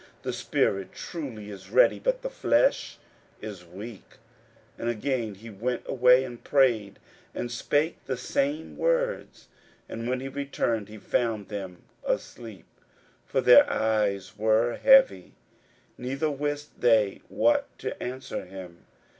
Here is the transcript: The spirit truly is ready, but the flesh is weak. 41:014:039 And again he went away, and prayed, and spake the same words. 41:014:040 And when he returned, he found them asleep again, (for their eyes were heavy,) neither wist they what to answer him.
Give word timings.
The 0.23 0.33
spirit 0.33 0.93
truly 0.93 1.51
is 1.51 1.69
ready, 1.69 1.99
but 1.99 2.23
the 2.23 2.29
flesh 2.31 2.97
is 3.39 3.63
weak. 3.63 4.15
41:014:039 4.79 4.79
And 4.79 4.89
again 4.89 5.35
he 5.35 5.49
went 5.51 5.83
away, 5.85 6.23
and 6.23 6.43
prayed, 6.43 6.97
and 7.35 7.51
spake 7.51 8.03
the 8.05 8.17
same 8.17 8.77
words. 8.77 9.47
41:014:040 9.87 9.93
And 9.99 10.09
when 10.09 10.19
he 10.21 10.27
returned, 10.27 10.89
he 10.89 10.97
found 10.97 11.49
them 11.49 11.83
asleep 12.03 12.65
again, 12.79 13.27
(for 13.27 13.41
their 13.41 13.69
eyes 13.69 14.35
were 14.35 14.75
heavy,) 14.77 15.35
neither 15.99 16.31
wist 16.31 16.81
they 16.81 17.21
what 17.29 17.67
to 17.77 18.01
answer 18.01 18.45
him. 18.45 18.87